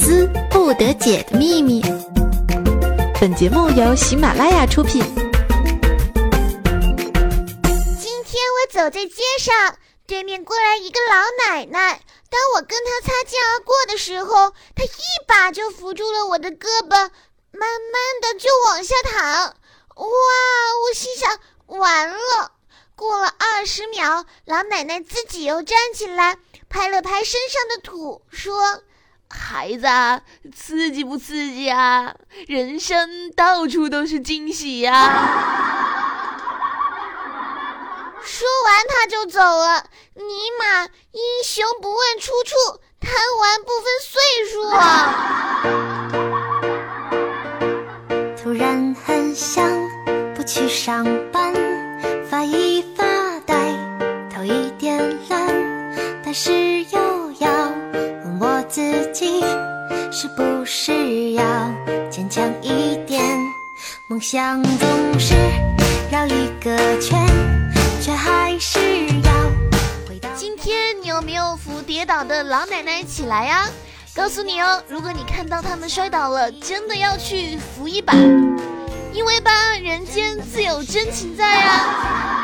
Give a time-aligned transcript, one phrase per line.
[0.00, 1.82] 思不得解的秘密。
[3.20, 5.02] 本节目由喜马拉雅出品。
[7.98, 11.16] 今天我走在街上，对面过来一个老
[11.48, 12.00] 奶奶。
[12.28, 17.10] 当我跟她擦肩而过的时候，她一把就扶住了我的胳膊，慢
[17.52, 19.22] 慢的就往下躺。
[19.96, 20.04] 哇！
[20.04, 22.52] 我心想，完了。
[22.94, 26.38] 过了二十秒，老奶奶自己又站起来，
[26.68, 28.82] 拍了拍身上的土，说
[29.28, 29.86] ：“孩子，
[30.54, 32.14] 刺激不刺激啊？
[32.46, 34.92] 人生到处都是惊喜呀！”
[38.22, 39.84] 说完，他就走了。
[40.14, 40.22] 尼
[40.58, 44.20] 玛，英雄不问出处，贪玩不分岁
[44.50, 44.82] 数啊！
[48.36, 49.70] 突然很想
[50.34, 51.52] 不去上班，
[60.18, 61.44] 是不是要
[62.08, 63.22] 坚强一点？
[64.06, 65.34] 梦想总是
[66.10, 67.22] 绕一个圈，
[68.00, 69.30] 却还是要
[70.08, 70.30] 回到。
[70.34, 73.68] 今天你有没有扶跌倒的老奶奶起来呀？
[74.14, 78.14] 告诉你哦，如果你看到他们摔倒了，真的要去扶一把，
[79.12, 79.52] 因为吧，
[79.82, 82.35] 人间自有真情在呀。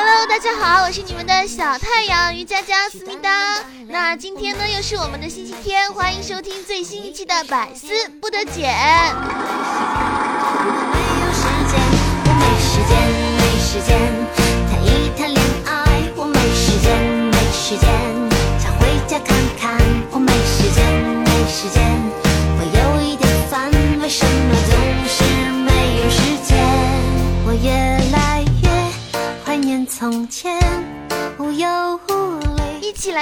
[0.00, 3.56] Hello，大家好，我是你们的小太阳瑜伽家思密达。
[3.88, 7.88] 那今天呢，又是我们的星期天，欢迎收听最新一期的百思
[8.20, 8.62] 不得解。
[8.62, 9.18] 没
[11.18, 11.80] 有时间，
[12.26, 12.94] 我没时间，
[13.38, 13.98] 没时间
[14.70, 15.74] 谈一谈恋爱，
[16.14, 16.96] 我没时间，
[17.32, 17.90] 没时间
[18.60, 19.76] 想回家看看，
[20.12, 21.82] 我没时间，没时间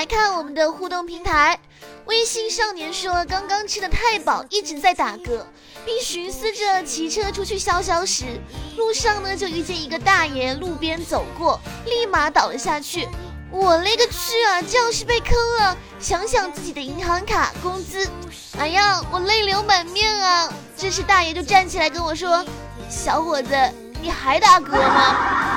[0.07, 1.59] 看我们的互动平台。
[2.07, 5.43] 微信少年说：“刚刚吃的太饱，一直在打嗝，
[5.85, 8.25] 并寻思着骑车出去消消食。
[8.77, 13.09] 路上呢，就遇见一个大爷路边走过，立马倒了下去。
[13.51, 14.63] 我勒个去啊！
[14.63, 18.09] 这要是被坑了，想想自己的银行卡、工资，
[18.59, 20.53] 哎呀，我泪流满面啊！
[20.77, 22.45] 这时大爷就站起来跟我说
[22.91, 23.57] ：‘小伙子，
[24.01, 25.55] 你还打嗝吗？’”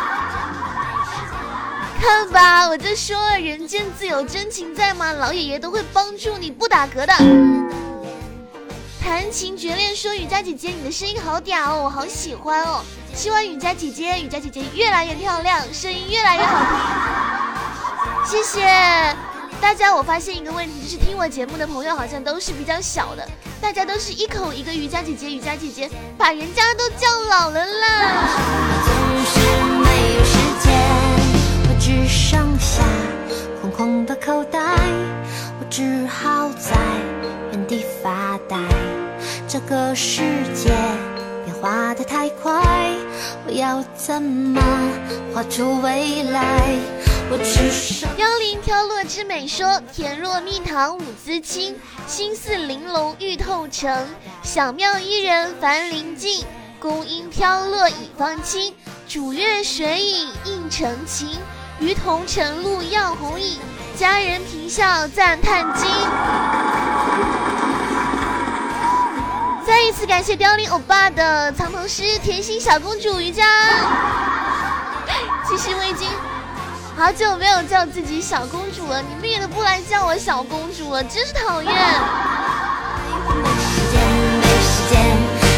[2.01, 7.13] 看吧，我就说人间自有真情在嘛，老爷爷都会帮助你不打嗝的。
[9.03, 12.81] 弹琴绝恋说：“雨佳姐姐，你的声音好嗲哦，我好喜欢哦。
[13.13, 16.59] 希望雨佳姐姐，雨佳姐姐越来越漂亮，声音越来越好
[18.25, 18.31] 听。
[18.31, 18.61] ”谢谢
[19.59, 19.93] 大家。
[19.93, 23.27] 我发现一个问题，就是听我节目的朋友好像都是比较小的，
[23.59, 28.29] 大家都是一口一个雨佳姐姐，雨佳姐姐，把人家都叫老了啦。
[39.69, 40.21] 个世
[40.55, 40.71] 界
[41.45, 42.59] 变化的太快，
[43.45, 44.59] 我要怎么
[45.31, 46.75] 画出未来？
[47.29, 48.09] 我只剩。
[48.17, 51.75] 幺零挑落之美说：“甜若蜜糖舞姿轻，
[52.07, 54.07] 心似玲珑玉透澄。
[54.41, 56.43] 小妙伊人凡临近，
[56.79, 58.73] 宫音飘落已芳清。
[59.07, 61.37] 煮月水影映澄情，
[61.79, 63.59] 鱼同晨露耀红影。
[63.95, 65.87] 佳人颦笑赞叹惊。”
[69.69, 73.45] 再一次感谢凋零欧巴的藏头诗《甜心小公主瑜伽》。
[75.47, 76.07] 其实我已经
[76.97, 81.71] 好久没有叫自己小公主了，你们也都不来叫我小公主了，真是讨厌。
[81.71, 81.77] 没
[83.61, 84.01] 时间，
[84.41, 85.05] 没时间，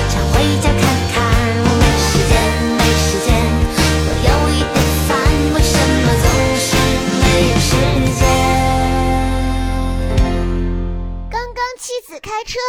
[0.10, 0.82] 想回家看
[1.14, 1.24] 看。
[1.64, 2.36] 我没时间，
[2.76, 3.32] 没时间，
[4.04, 4.76] 我有一点
[5.08, 5.16] 烦，
[5.56, 5.72] 为什
[6.04, 6.28] 么总
[6.60, 6.76] 是
[7.24, 7.72] 没有时
[8.20, 8.22] 间？
[11.32, 12.60] 刚刚妻子开车，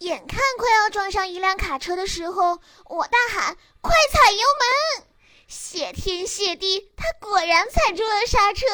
[0.00, 5.04] 眼看快要撞上一辆卡车的时候，我大喊：“快踩油门！”
[5.46, 8.66] 谢天谢地，他果然踩住了刹车，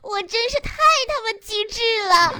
[0.00, 0.72] 我真是太
[1.06, 2.32] 他妈机智了。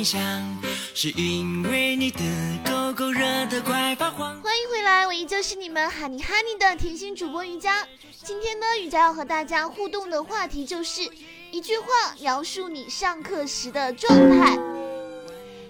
[0.00, 0.18] 冰箱，
[0.94, 2.20] 是因为你的
[2.64, 3.20] 狗狗热
[3.50, 4.40] 得快发黄。
[4.40, 7.86] 欢迎回来，我依旧是你们哈尼哈尼的甜心主播瑜伽。
[8.24, 11.02] 今天呢，瑜伽要和大家互动的话题就是
[11.50, 11.86] 一句话
[12.18, 14.56] 描述你上课时的状态。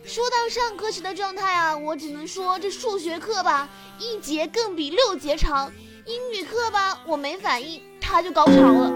[0.05, 3.69] 说到上课时的状态啊，我只能说这数学课吧，
[3.99, 5.69] 一节更比六节长；
[6.07, 8.93] 英语课吧，我没反应，他就高潮了；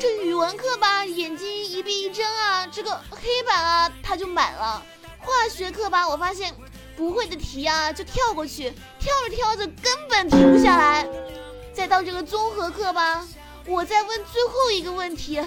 [0.00, 4.80] 这语文课吧，眼睛一闭一睁啊，这个黑板啊，它就满了。
[5.18, 6.54] 化学课吧，我发现
[6.96, 11.04] 不会的题啊，就跳过去，跳着跳着根本停不下来。
[11.74, 13.26] 再到这个综合课吧，
[13.66, 15.44] 我再问最后一个问题，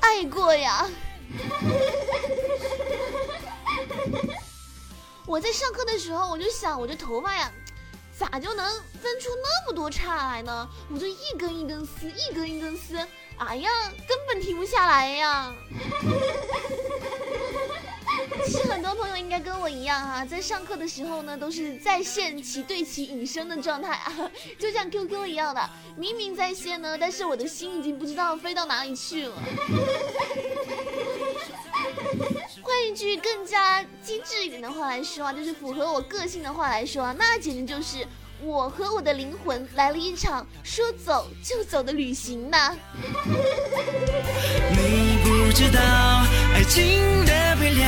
[0.00, 0.90] 爱过呀。
[5.26, 7.52] 我在上课的时候，我就想，我这头发呀，
[8.18, 8.66] 咋就能
[9.00, 10.68] 分出那么多叉来呢？
[10.92, 12.98] 我就一根一根撕，一根一根撕，
[13.38, 13.70] 哎呀，
[14.06, 15.52] 根本停不下来呀。
[18.44, 29.34] 其实很多朋友应该跟我一样哈，在上课的时候呢，都是在线齐对齐隐身的状态啊，就像 QQ 一样的，明明在线呢，但是我的心已经不知道飞到哪里去了。
[32.62, 38.06] 换一句更加机智一点的话来说啊，就是符合我个性的话来说啊，那简直就是
[38.44, 42.56] 我和我的灵魂来了一场说走就走的旅行呢。
[44.70, 45.80] 你不知道
[46.54, 47.86] 爱情的配料，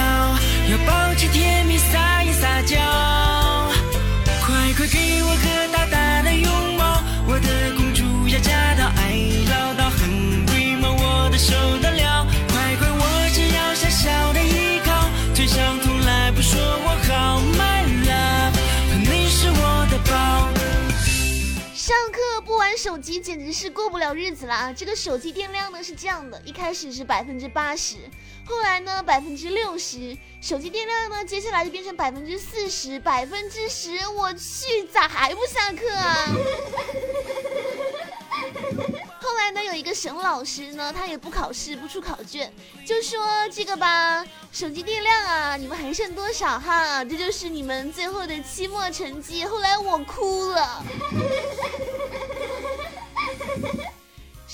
[0.71, 2.77] 要抱起甜蜜撒一撒娇，
[22.85, 24.71] 手机简直是过不了日子啦！
[24.71, 27.97] 这个手机电量呢是这样的，一开始是百分之八十，
[28.45, 36.29] 后来呢百分之六十，手机电量呢接下来就变成百分之四十、百分之十，我去，咋还不下课啊？
[39.19, 42.53] 后来呢，有一个沈老师呢，他也不考试，不出考卷，
[42.87, 44.23] 就说这个吧，
[44.53, 47.03] 手机电量啊，你们还剩多少哈？
[47.03, 49.47] 这就是你们最后的期末成绩。
[49.47, 50.85] 后来我哭了。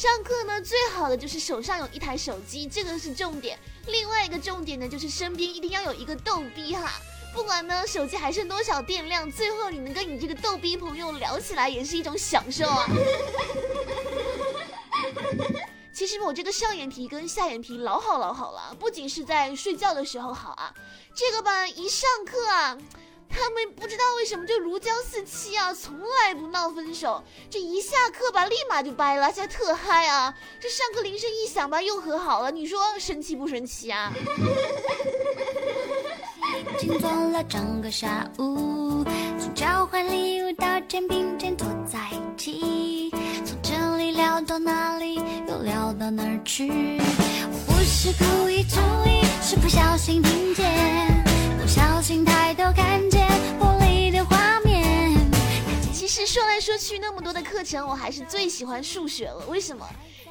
[0.00, 3.58] 上课呢，最好的就是手上有一台手机，这个是重点。
[3.86, 6.92] 另外一个重点呢，就是身边一定要有一个逗逼哈。
[7.34, 12.86] 不管呢手机还剩多少电量，最后你能跟你这个逗逼朋友聊起来，也是一种享受啊。
[15.92, 20.72] 其实我这个上眼皮跟下眼皮老好老好了，不仅是在睡觉的时候好啊，
[21.14, 22.78] 这个吧一上课啊，
[23.30, 30.34] 他们不知道为什么就如胶似漆啊，从来不闹分手，这一下课吧立马就掰了，现在特嗨啊！
[30.60, 34.12] 这上课铃声一响吧又和好了，你说神奇不神奇啊？
[36.78, 39.04] 静坐了整个下午，
[39.38, 43.10] 从交换礼物到肩并肩坐在一起，
[43.44, 46.68] 从这里聊到那里，又聊到哪儿去？
[46.68, 48.76] 我不是故意注
[49.08, 51.24] 意，是不小心听见，
[51.60, 52.89] 不小心抬头看
[56.30, 59.44] 说来说去那么多的课程，我还是最喜欢数学了。
[59.48, 59.84] 为什么？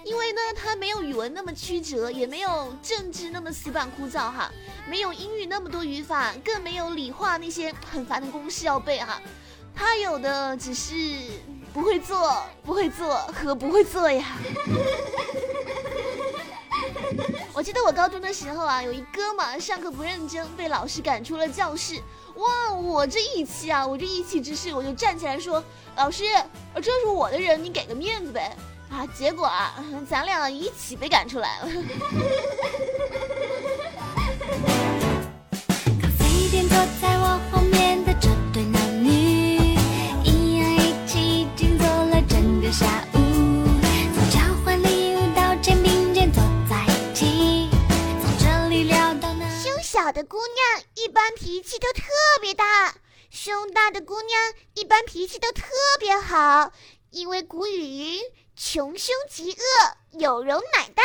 [0.06, 4.50] 因为呢，它没有语文那么曲折，也没有政治那么死板枯燥哈，
[4.90, 9.22] 没有英语那么多语法，更没有理化那些很烦的公式要背哈。
[9.76, 10.94] 它有的只是
[11.74, 14.38] 不会做、不会做和不会做呀。
[17.60, 22.02] 我记得我高中的时候啊，有一哥们上课不认真，被老师赶出了教室。
[22.36, 25.62] 哇，我这义气啊，我这义气之士，我就站起来说
[25.98, 26.24] ：“老师，
[26.76, 28.56] 这是我的人，你给个面子呗。”
[28.90, 29.76] 啊，结果啊，
[30.10, 31.68] 咱俩一起被赶出来了。
[58.72, 59.58] 穷凶极恶，
[60.20, 61.02] 有容乃大。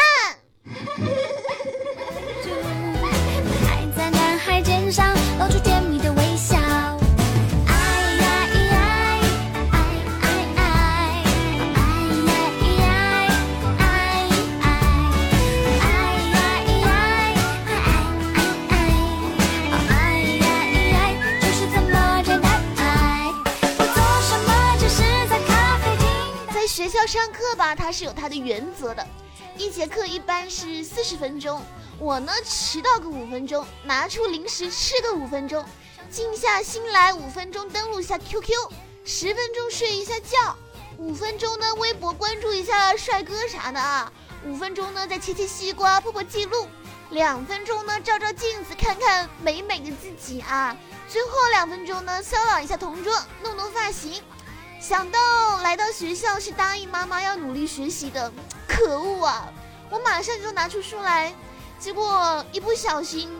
[26.64, 29.06] 在学校上课吧，它是有它的原则的。
[29.58, 31.62] 一节课一般是四十分钟，
[31.98, 35.62] 我呢迟到个五分钟，拿出零食吃个五分钟，
[36.10, 38.50] 静下心来五分钟登录一下 QQ，
[39.04, 40.56] 十分钟睡一下觉，
[40.96, 44.10] 五分钟呢微博关注一下帅哥啥的啊，
[44.46, 46.66] 五分钟呢再切切西瓜破破记录，
[47.10, 50.74] 两分钟呢照照镜子看看美美的自己啊，
[51.10, 54.22] 最后两分钟呢骚扰一下同桌，弄弄发型。
[54.86, 55.18] 想到
[55.62, 58.30] 来到学校是答应妈妈要努力学习的，
[58.68, 59.50] 可恶啊！
[59.88, 61.34] 我马上就拿出书来，
[61.78, 63.30] 结果一不小心，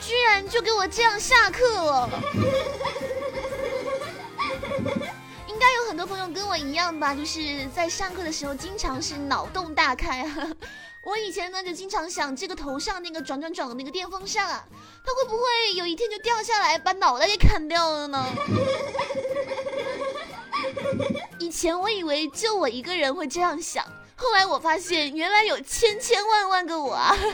[0.00, 2.10] 居然就给我这样下课了。
[5.46, 10.28] 应该有很多朋友跟我一样吧，就是在上课的时候经常是脑洞大开。
[11.04, 14.64] 我以前呢就经常想，这个头上那个转转转的那个电风扇啊，
[15.04, 15.44] 它会不会
[15.76, 18.26] 有一天就掉下来把脑袋给砍掉了呢？
[21.38, 23.84] 以前我以为就我一个人会这样想，
[24.16, 27.16] 后来我发现原来有千千万万个我啊！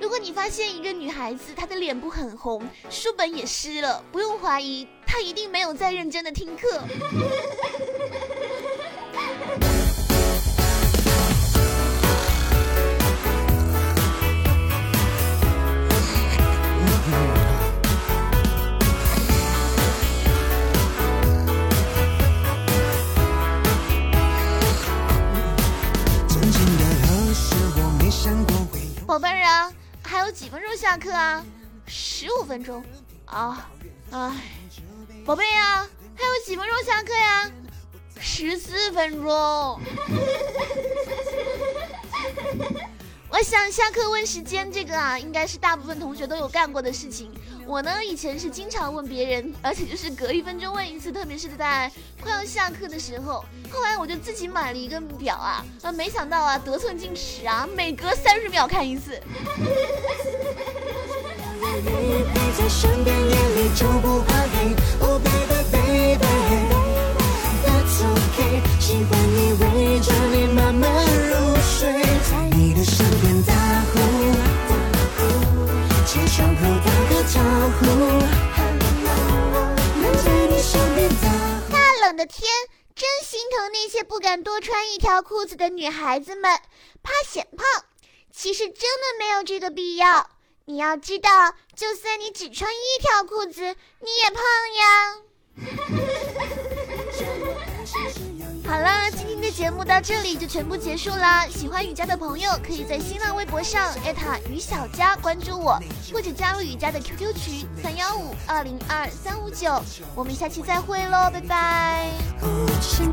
[0.00, 6.82] 如果你发现一个女孩子她的脸部很红，书本也湿了，不用怀疑，她一定没有在认真的听课。
[31.18, 31.44] 啊？
[31.86, 32.84] 十五分钟
[33.24, 33.70] 啊！
[34.10, 34.32] 哎，
[35.24, 37.50] 宝贝呀，还有几分钟下课呀？
[38.20, 39.80] 十四分钟。
[43.30, 47.30] 我想下课问时间这个啊，应该是大部分同学都有干过的事情。
[47.66, 53.44] 我呢，以前是经常问别人，而且就是隔一分钟问一次，特别是在快要下课的时候。
[53.70, 59.22] 后来我就自己买了一个表啊，啊，没想到啊，得寸进尺啊，每隔三十秒看一次。
[81.70, 82.50] 大冷的天，
[82.96, 86.58] 真心疼那些不敢多穿一条裤子的女孩子们，
[87.02, 87.84] 怕显胖。
[88.32, 90.37] 其实真的没有这个必要。
[90.68, 91.30] 你要知道，
[91.74, 94.42] 就算你只穿一条裤子，你也胖
[94.76, 95.16] 呀。
[98.68, 101.46] 好了，今天的节目到这里就全部结束啦。
[101.46, 105.80] 喜欢雨佳的朋友，可以在新浪微博上艾特雨小佳关注我，
[106.12, 109.82] 或者加入雨佳的 QQ 群三幺五二零二三五九。
[110.14, 112.10] 我们下期再会喽，拜拜。
[112.82, 113.08] 喜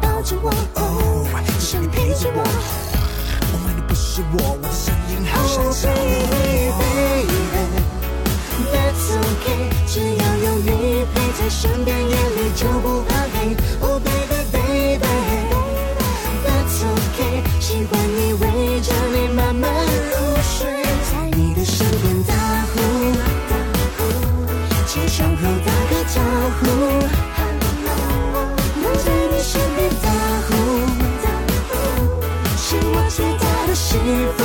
[33.67, 33.99] 的幸
[34.37, 34.43] 福。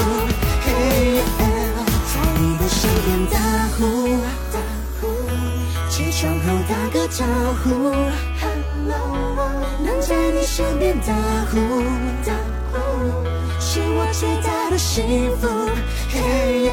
[2.13, 3.39] 在你的身边打
[3.77, 3.81] 呼，
[5.89, 7.25] 起床后打个招
[7.63, 7.65] 呼，
[9.85, 11.13] 能在你身边打
[11.51, 11.59] 呼。
[13.59, 15.49] 是我最大的幸福。
[16.13, 16.73] Hey